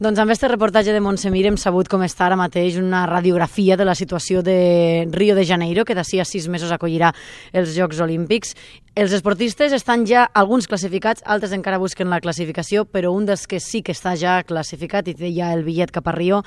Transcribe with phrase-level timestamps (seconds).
[0.00, 3.84] Doncs amb aquest reportatge de Montsemir hem sabut com està ara mateix una radiografia de
[3.84, 7.10] la situació de Rio de Janeiro, que d'ací a sis mesos acollirà
[7.52, 8.54] els Jocs Olímpics.
[8.96, 13.60] Els esportistes estan ja alguns classificats, altres encara busquen la classificació, però un dels que
[13.60, 16.40] sí que està ja classificat i té ja el bitllet cap a Rio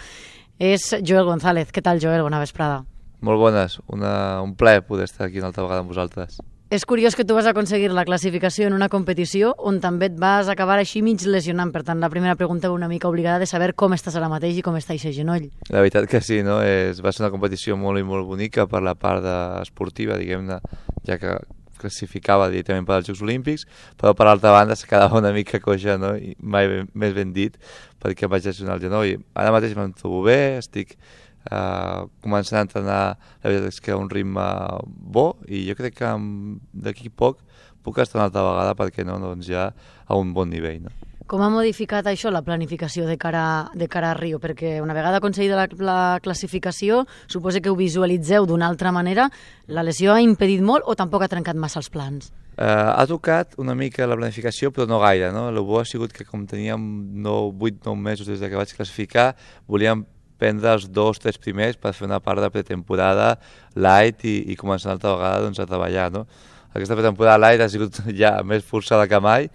[0.57, 1.70] és Joel González.
[1.70, 2.25] Què tal, Joel?
[2.25, 2.81] Bona vesprada.
[3.21, 6.41] Molt bones, Una, un plaer poder estar aquí una altra vegada amb vosaltres.
[6.73, 10.47] És curiós que tu vas aconseguir la classificació en una competició on també et vas
[10.49, 11.69] acabar així mig lesionant.
[11.69, 14.63] Per tant, la primera pregunta una mica obligada de saber com estàs ara mateix i
[14.65, 15.45] com està aquest genoll.
[15.69, 16.64] La veritat que sí, no?
[16.65, 20.57] És, va ser una competició molt i molt bonica per la part de, esportiva, diguem-ne,
[21.05, 21.37] ja que
[21.78, 23.67] classificava directament per als Jocs Olímpics,
[24.01, 26.15] però per l'altra banda se quedava una mica coixa, no?
[26.17, 27.61] I mai ben, més ben dit,
[28.01, 29.19] perquè vaig lesionar el genoll.
[29.37, 30.97] Ara mateix me'n trobo bé, estic
[31.43, 33.02] Uh, començant a entrenar,
[33.44, 34.45] la veritat és que a un ritme
[34.88, 36.11] bo i jo crec que
[36.86, 37.42] d'aquí poc
[37.84, 40.86] puc estar una altra vegada perquè no, doncs ja a un bon nivell.
[40.86, 40.94] No?
[41.28, 44.42] Com ha modificat això la planificació de cara, de cara a Rio?
[44.44, 49.30] Perquè una vegada aconseguida la, la classificació, suposa que ho visualitzeu d'una altra manera,
[49.67, 52.32] la lesió ha impedit molt o tampoc ha trencat massa els plans?
[52.54, 55.32] Uh, ha tocat una mica la planificació, però no gaire.
[55.34, 55.48] No?
[55.50, 56.84] El bo ha sigut que com teníem
[57.23, 59.32] 8-9 mesos des que vaig classificar,
[59.66, 60.04] volíem
[60.44, 63.38] prendre els dos, tres primers per fer una part de pretemporada
[63.80, 66.09] light i, i començar una altra vegada doncs, a treballar.
[66.11, 66.25] No?
[66.73, 69.47] Aquesta pretemporada light ha sigut ja més forçada que mai,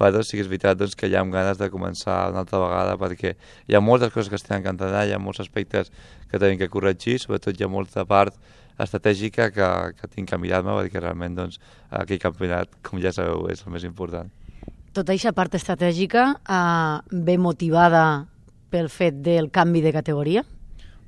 [0.00, 2.96] però sí que és veritat doncs, que ja amb ganes de començar una altra vegada
[3.00, 3.34] perquè
[3.68, 5.92] hi ha moltes coses que es tenen que entrenar, hi ha molts aspectes
[6.30, 8.36] que tenim que corregir, sobretot hi ha molta part
[8.80, 9.68] estratègica que,
[9.98, 11.60] que tinc que mirar-me perquè realment doncs,
[11.92, 14.30] aquell campionat, com ja sabeu, és el més important.
[14.96, 16.96] Tota aquesta part estratègica eh,
[17.28, 18.04] ve motivada
[18.70, 20.44] pel fet del canvi de categoria?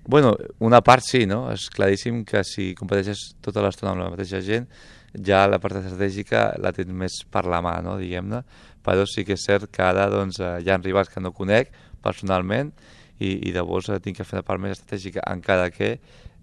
[0.04, 1.44] Bueno, una part sí, no?
[1.52, 4.66] És claríssim que si competeixes tota l'estona amb la mateixa gent,
[5.14, 7.98] ja la part estratègica la tens més per la mà, no?
[8.00, 8.42] diguem-ne,
[8.82, 11.70] però sí que és cert que ara doncs, eh, hi ha rivals que no conec
[12.02, 12.72] personalment
[13.20, 15.98] i, i llavors eh, tinc que fer la part més estratègica, encara que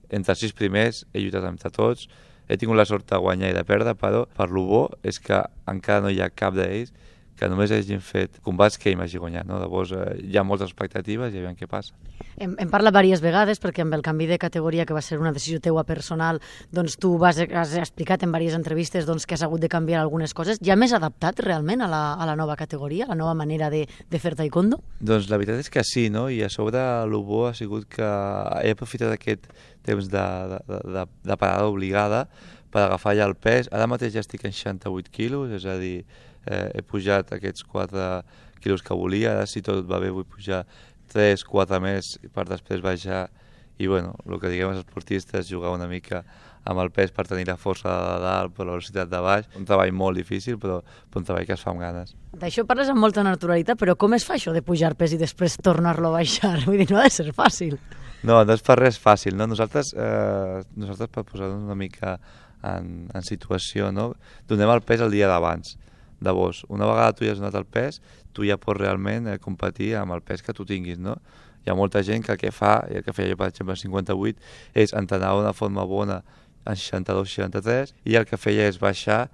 [0.10, 2.08] entre els sis primers he lluitat entre tots,
[2.50, 5.42] he tingut la sort de guanyar i de perdre, però per lo bo és que
[5.70, 6.94] encara no hi ha cap d'ells
[7.40, 9.48] que només hagin fet combats que ell m'hagi guanyat.
[9.48, 9.60] No?
[9.62, 11.96] Llavors eh, hi ha moltes expectatives i aviam què passa.
[12.40, 15.32] Hem, hem parlat diverses vegades perquè amb el canvi de categoria que va ser una
[15.36, 16.42] decisió teua personal,
[16.76, 20.36] doncs tu vas, has explicat en diverses entrevistes doncs, que has hagut de canviar algunes
[20.36, 20.60] coses.
[20.66, 23.86] Ja més adaptat realment a la, a la nova categoria, a la nova manera de,
[23.88, 24.82] de fer taekwondo?
[25.00, 26.28] Doncs la veritat és que sí, no?
[26.30, 28.14] i a sobre el bo ha sigut que
[28.64, 29.48] he aprofitat aquest
[29.88, 32.26] temps de, de, de, de parada obligada
[32.70, 33.70] per agafar ja el pes.
[33.74, 36.04] Ara mateix ja estic en 68 quilos, és a dir,
[36.46, 38.08] eh, he pujat aquests 4
[38.60, 40.66] quilos que volia, ara si tot va bé vull pujar
[41.12, 43.28] 3, 4 més per després baixar
[43.80, 46.26] i bueno, el que diguem els esportistes, jugar una mica
[46.68, 49.66] amb el pes per tenir la força de dalt, per la velocitat de baix, un
[49.66, 52.12] treball molt difícil, però, però un treball que es fa amb ganes.
[52.42, 55.56] D'això parles amb molta naturalitat, però com es fa això de pujar pes i després
[55.64, 56.58] tornar-lo a baixar?
[56.68, 57.80] Vull dir, no ha de ser fàcil.
[58.28, 59.48] No, no és per res fàcil, no?
[59.48, 62.18] Nosaltres, eh, nosaltres per posar-nos una mica
[62.68, 64.12] en, en situació, no?
[64.52, 65.78] Donem el pes el dia d'abans
[66.22, 66.66] de vos.
[66.70, 68.02] Una vegada tu ja has donat el pes,
[68.34, 71.18] tu ja pots realment eh, competir amb el pes que tu tinguis, no?
[71.66, 73.76] Hi ha molta gent que el que fa, i el que feia jo per exemple
[73.76, 76.22] en 58, és entrenar d'una forma bona
[76.66, 79.28] en 62-63 i el que feia és baixar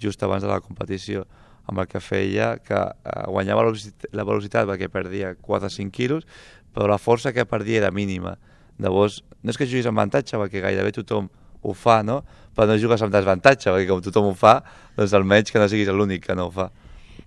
[0.00, 1.24] just abans de la competició
[1.70, 6.26] amb el que feia que eh, guanyava la velocitat, perquè perdia 4-5 quilos,
[6.74, 8.36] però la força que perdia era mínima.
[8.80, 11.28] Llavors, no és que juguis avantatge, perquè gairebé tothom
[11.62, 12.20] ho fa, no?
[12.56, 14.60] Però no jugues amb desavantatge, perquè com tothom ho fa,
[14.96, 16.70] doncs almenys que no siguis l'únic que no ho fa.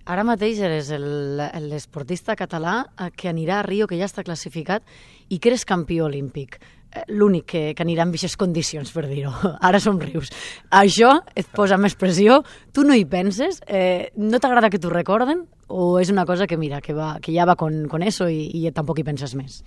[0.04, 4.84] Ara mateix eres l'esportista català eh, que anirà a Rio, que ja està classificat,
[5.32, 6.58] i que eres campió olímpic.
[6.92, 9.32] Eh, l'únic que, que anirà en aquestes condicions, per dir-ho.
[9.68, 10.28] Ara som rius.
[10.68, 12.42] Això et posa més pressió,
[12.76, 16.60] tu no hi penses, eh, no t'agrada que t'ho recorden, o és una cosa que,
[16.60, 19.62] mira, que, va, que ja va con, con eso i, i tampoc hi penses més?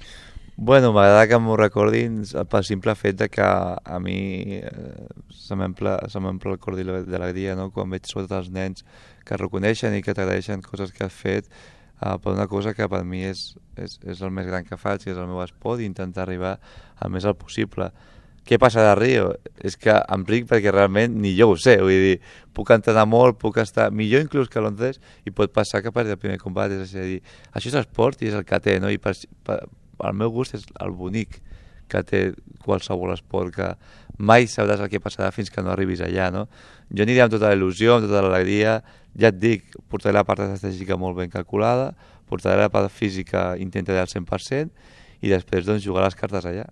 [0.60, 5.94] Bueno, m'agrada que m'ho recordin pel simple fet de que a mi eh, se m'emple
[6.10, 7.68] el cor d'alegria no?
[7.70, 8.82] quan veig sobretot els nens
[9.24, 13.04] que reconeixen i que t'agraeixen coses que has fet eh, per una cosa que per
[13.06, 15.86] mi és, és, és el més gran que faig, que és el meu esport i
[15.86, 16.58] intentar arribar
[16.98, 17.94] al més alt possible.
[18.42, 19.32] Què passa de Rio?
[19.62, 22.20] És que em ric perquè realment ni jo ho sé, vull dir,
[22.58, 26.18] puc entrenar molt, puc estar millor inclús que Londres i pot passar que per el
[26.18, 27.22] primer combat, és a dir,
[27.54, 28.90] això és esport i és el que té, no?
[28.90, 29.14] I per,
[29.46, 29.68] per,
[30.04, 31.40] el meu gust és el bonic
[31.88, 32.22] que té
[32.66, 33.70] qualsevol esport, que
[34.18, 36.48] mai sabràs el que passarà fins que no arribis allà, no?
[36.92, 38.82] Jo aniré amb tota la il·lusió, amb tota l'alegria,
[39.18, 41.94] ja et dic, portaré la part estratègica molt ben calculada,
[42.28, 44.92] portaré la part física, intentaré al 100%,
[45.24, 46.68] i després doncs, jugar les cartes allà.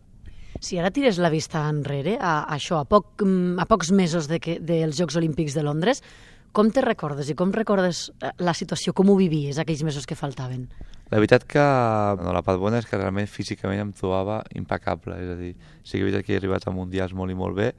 [0.63, 4.39] Si ara tires la vista enrere, a, a això, a, poc, a pocs mesos de
[4.39, 6.01] que, dels Jocs Olímpics de Londres,
[6.55, 10.15] com te recordes i com recordes eh, la situació, com ho vivies aquells mesos que
[10.15, 10.69] faltaven?
[11.11, 11.65] La veritat que
[12.21, 15.51] no, la part bona és que realment físicament em trobava impecable, és a dir,
[15.85, 17.73] sí que que he arribat a Mundials molt i molt bé,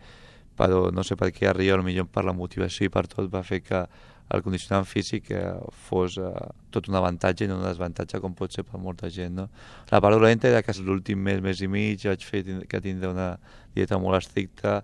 [0.57, 3.45] però no sé per què a Rio, potser per la motivació i per tot, va
[3.47, 3.87] fer que
[4.35, 5.43] el condicionament físic eh,
[5.87, 6.31] fos eh,
[6.75, 9.37] tot un avantatge i no un desavantatge com pot ser per molta gent.
[9.39, 9.47] No?
[9.93, 13.29] La part dolenta era que l'últim mes, mes i mig vaig fer que tindre una
[13.77, 14.81] dieta molt estricta.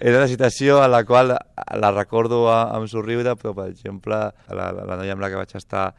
[0.00, 4.96] Era una situació en la qual la recordo amb somriure, però per exemple la, la
[4.96, 5.90] noia amb la que vaig estar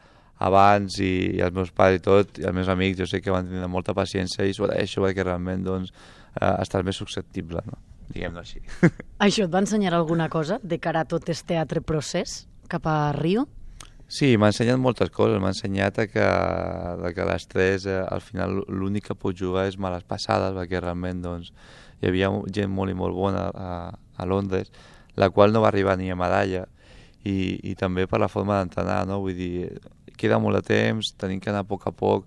[0.48, 3.34] abans i, i els meus pares i tot, i els meus amics, jo sé que
[3.34, 5.94] van tenir molta paciència i s'ho agraeixo perquè realment doncs,
[6.34, 7.78] eh, estàs més susceptible, no?
[8.12, 8.62] Diguem-ho així.
[9.26, 13.12] Això et va ensenyar alguna cosa de cara a tot aquest teatre procés cap a
[13.16, 13.46] Rio?
[14.08, 15.36] Sí, m'ha ensenyat moltes coses.
[15.40, 16.26] M'ha ensenyat que,
[17.14, 21.52] que l'estrès, eh, al final, l'únic que pot jugar és males passades, perquè realment doncs,
[22.00, 24.72] hi havia gent molt i molt bona a, a Londres,
[25.18, 26.64] la qual no va arribar ni a medalla,
[27.26, 29.20] i, i també per la forma d'entrenar, no?
[29.24, 29.68] Vull dir,
[30.16, 32.24] queda molt de temps, tenim que anar a poc a poc,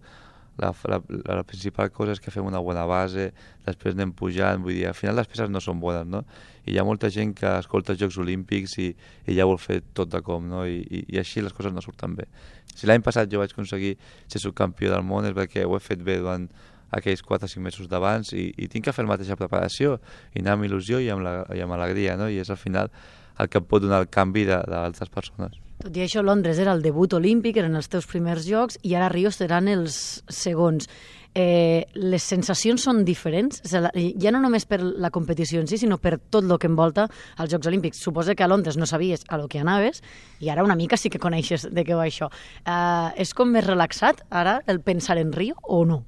[0.62, 3.32] la, la, la principal cosa és que fem una bona base,
[3.66, 6.24] després anem pujant, vull dir, al final les peces no són bones, no?
[6.66, 8.92] I hi ha molta gent que escolta els Jocs Olímpics i,
[9.26, 10.66] i ja vol fer tot de com, no?
[10.70, 12.28] I, i, i així les coses no surten bé.
[12.76, 13.96] Si l'any passat jo vaig aconseguir
[14.30, 16.46] ser subcampió del món és perquè ho he fet bé durant
[16.92, 19.98] aquells 4 o 5 mesos d'abans i, i tinc que fer la mateixa preparació
[20.36, 22.30] i anar amb il·lusió i amb, la, i amb alegria, no?
[22.30, 22.92] I és al final
[23.40, 25.58] el que pot donar el canvi d'altres persones.
[25.82, 29.10] Tot i això, Londres era el debut olímpic, eren els teus primers jocs, i ara
[29.10, 29.96] Rio seran els
[30.30, 30.86] segons.
[31.34, 36.18] Eh, les sensacions són diferents, ja no només per la competició en si, sinó per
[36.20, 37.08] tot el que envolta
[37.40, 38.02] els Jocs Olímpics.
[38.04, 40.04] Suposa que a Londres no sabies a lo que anaves,
[40.44, 42.30] i ara una mica sí que coneixes de què va això.
[42.62, 46.04] Eh, és com més relaxat, ara, el pensar en Rio, o no?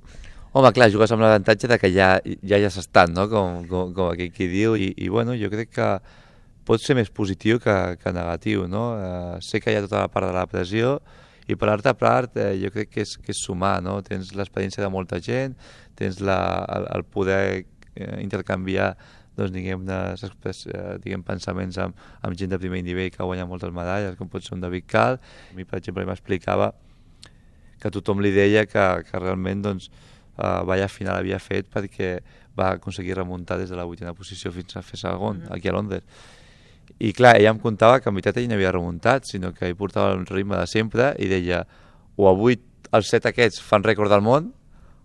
[0.54, 3.26] Home, clar, jugues amb l'avantatge de que ja ja, ja s'estan, no?
[3.32, 5.88] com, com, com aquí qui diu, i, i bueno, jo crec que
[6.66, 8.86] pot ser més positiu que, que negatiu, no?
[9.00, 10.98] Eh, sé que hi ha tota la part de la pressió
[11.48, 13.98] i per l'altra part eh, jo crec que és, que és sumar, no?
[14.06, 15.58] Tens l'experiència de molta gent,
[16.00, 16.38] tens la,
[16.78, 18.94] el, el poder eh, intercanviar
[19.36, 24.16] doncs, diguem, eh, diguem pensaments amb, amb gent de primer nivell que guanya moltes medalles,
[24.20, 25.20] com pot ser un David Cal.
[25.52, 26.72] A mi, per exemple, m'explicava
[27.82, 29.90] que tothom li deia que, que realment doncs,
[30.38, 32.16] eh, balla final havia fet perquè
[32.56, 35.58] va aconseguir remuntar des de la vuitena posició fins a fer segon, mm -hmm.
[35.58, 36.04] aquí a Londres
[37.00, 39.78] i clar, ella em contava que en veritat ell no havia remuntat, sinó que ell
[39.80, 41.64] portava un ritme de sempre i deia
[42.18, 42.60] o avui
[42.94, 44.52] els set aquests fan rècord del món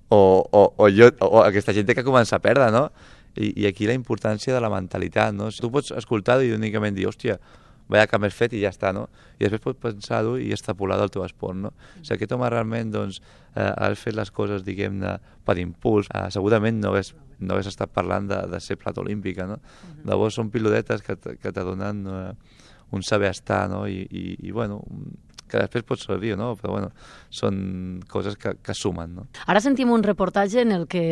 [0.09, 0.19] o,
[0.53, 2.89] o, o, jo, o aquesta gent que començar a perdre, no?
[3.37, 5.51] I, i aquí la importància de la mentalitat, no?
[5.53, 7.39] Si tu pots escoltar-ho i únicament dir, hòstia,
[7.89, 9.07] veia que m'has fet i ja està, no?
[9.39, 11.73] I després pots pensar-ho i extrapolar del teu esport, no?
[11.73, 13.21] O sigui, aquest home realment, doncs,
[13.55, 15.17] eh, ha fet les coses, diguem-ne,
[15.49, 16.11] per impuls.
[16.15, 19.59] Eh, segurament no hagués, no hagués estat parlant de, de ser plata olímpica, no?
[19.59, 20.11] Uh -huh.
[20.11, 22.33] Llavors són pilodetes que, que te donen eh,
[22.91, 23.87] un saber estar, no?
[23.89, 24.83] I, i, i bueno,
[25.49, 26.53] que després pot servir, no?
[26.59, 26.91] però bueno,
[27.31, 29.15] són coses que, que sumen.
[29.17, 29.27] No?
[29.47, 31.03] Ara sentim un reportatge en el que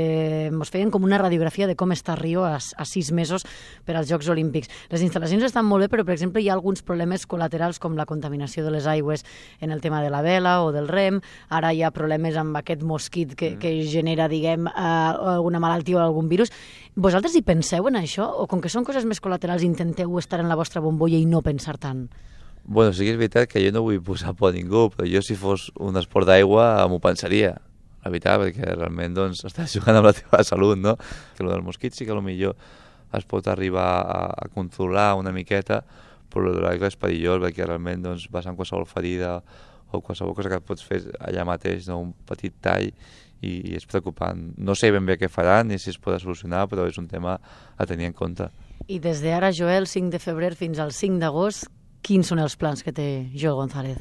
[0.51, 3.47] ens feien com una radiografia de com està Rio a, a sis mesos
[3.87, 4.71] per als Jocs Olímpics.
[4.93, 8.07] Les instal·lacions estan molt bé, però per exemple hi ha alguns problemes col·laterals com la
[8.09, 9.25] contaminació de les aigües
[9.61, 12.85] en el tema de la vela o del rem, ara hi ha problemes amb aquest
[12.87, 13.61] mosquit que, mm.
[13.63, 16.53] que genera, diguem, uh, una malaltia o algun virus.
[16.97, 18.29] Vosaltres hi penseu en això?
[18.41, 21.45] O com que són coses més col·laterals intenteu estar en la vostra bombolla i no
[21.45, 22.07] pensar tant?
[22.67, 25.23] Bueno, sí que és veritat que jo no vull posar por a ningú, però jo
[25.23, 27.53] si fos un esport d'aigua m'ho pensaria,
[28.03, 30.97] la veritat, perquè realment doncs, estàs jugant amb la teva salut, no?
[31.37, 32.57] Que el del mosquit sí que millor
[33.15, 35.85] es pot arribar a, a controlar una miqueta,
[36.33, 39.39] però el de l'aigua és perillós perquè realment doncs, vas amb qualsevol ferida
[39.95, 42.01] o qualsevol cosa que pots fer allà mateix, no?
[42.03, 42.91] un petit tall,
[43.43, 44.49] i, i és preocupant.
[44.59, 47.37] No sé ben bé què faran ni si es pot solucionar, però és un tema
[47.77, 48.49] a tenir en compte.
[48.89, 51.71] I des d'ara, Joel, 5 de febrer fins al 5 d'agost,
[52.03, 54.01] quins són els plans que té Joel González?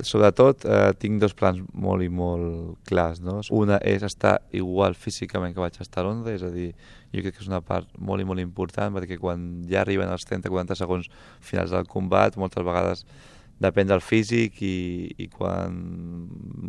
[0.00, 3.20] Sobretot eh, tinc dos plans molt i molt clars.
[3.20, 3.40] No?
[3.52, 6.70] Una és estar igual físicament que vaig estar a Londres, és a dir,
[7.12, 10.24] jo crec que és una part molt i molt important perquè quan ja arriben els
[10.28, 11.10] 30-40 segons
[11.44, 13.04] finals del combat, moltes vegades
[13.60, 14.76] depèn del físic i,
[15.20, 15.76] i quan,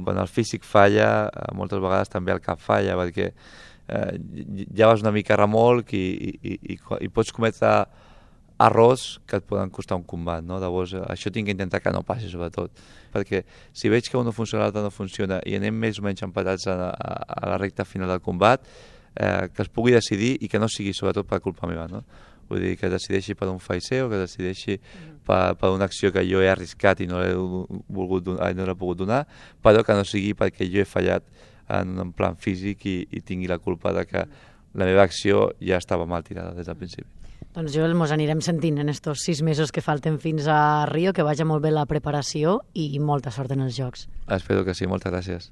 [0.03, 4.11] quan el físic falla, eh, moltes vegades també el cap falla perquè eh,
[4.75, 6.05] ja vas una mica remolc i,
[6.41, 7.71] i, i, i pots cometre
[8.61, 10.59] errors que et poden costar un combat, no?
[10.61, 12.81] Llavors, això tinc que intentar que no passi, sobretot,
[13.13, 16.23] perquè si veig que un no funciona, l'altre no funciona, i anem més o menys
[16.27, 18.67] empatats a, a, a la recta final del combat,
[19.15, 22.03] eh, que es pugui decidir i que no sigui sobretot per culpa meva, no?
[22.51, 25.21] Vull dir, que decideixi per un faiser o que decideixi mm.
[25.27, 28.75] per, per una acció que jo he arriscat i no l'he volgut donar, no l'he
[28.75, 29.23] pogut donar,
[29.63, 31.27] però que no sigui perquè jo he fallat
[31.71, 34.25] en un plan físic i, i tingui la culpa de que
[34.73, 37.20] la meva acció ja estava mal tirada des del principi.
[37.51, 41.25] Doncs Joel, mos anirem sentint en estos sis mesos que falten fins a Rio, que
[41.27, 44.07] vagi molt bé la preparació i molta sort en els Jocs.
[44.31, 45.49] Espero que sí, moltes gràcies.